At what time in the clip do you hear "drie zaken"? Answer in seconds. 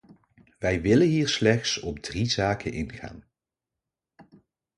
1.99-2.71